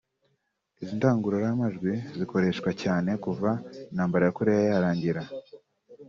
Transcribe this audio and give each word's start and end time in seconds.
Izi 0.81 0.93
ndangururamajwi 0.97 1.91
zikoreshwa 2.17 2.69
cyane 2.81 3.11
kuva 3.23 3.51
intambara 3.91 4.23
ya 4.25 4.35
Korea 4.37 4.61
yarangira 4.71 5.21